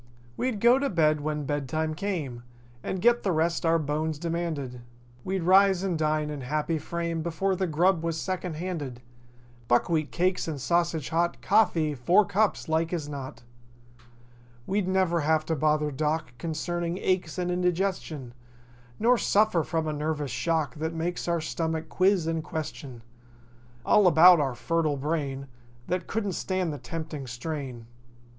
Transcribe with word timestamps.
213 0.35 0.35
We'd 0.37 0.59
go 0.59 0.79
to 0.79 0.89
bed 0.89 1.21
when 1.21 1.45
bed 1.45 1.69
time 1.69 1.93
carrie 1.93 2.41
And 2.81 3.03
get 3.03 3.21
the 3.21 3.31
rest 3.31 3.67
our 3.67 3.77
bones 3.77 4.17
demanded. 4.17 4.81
We'd 5.23 5.43
rise 5.43 5.83
and 5.83 5.95
dine 5.95 6.31
in 6.31 6.41
happy 6.41 6.79
frame 6.79 7.21
Before 7.21 7.55
the 7.55 7.67
grub 7.67 8.03
was 8.03 8.19
second 8.19 8.55
handed— 8.55 9.03
Buckwheat 9.67 10.11
cakes 10.11 10.47
and 10.47 10.59
sausage 10.59 11.09
hot— 11.09 11.39
Coffee—four 11.43 12.25
cups, 12.25 12.67
like 12.67 12.91
as 12.91 13.07
not. 13.07 13.43
We'd 14.65 14.87
never 14.87 15.19
have 15.19 15.45
to 15.45 15.55
bother 15.55 15.91
Doc 15.91 16.33
Concerning 16.39 16.97
aches 16.97 17.37
and 17.37 17.51
indigestion; 17.51 18.33
Nor 18.97 19.19
suffer 19.19 19.61
from 19.61 19.87
a 19.87 19.93
nervous 19.93 20.31
shock 20.31 20.73
That 20.77 20.95
makes 20.95 21.27
our 21.27 21.41
stomach 21.41 21.89
quiz 21.89 22.25
and 22.25 22.43
question 22.43 23.03
All 23.85 24.07
about 24.07 24.39
our 24.39 24.55
fertile(?) 24.55 24.97
brain 24.97 25.45
That 25.85 26.07
couldn't 26.07 26.33
stand 26.33 26.73
the 26.73 26.79
tempting 26.79 27.27
strain. 27.27 27.85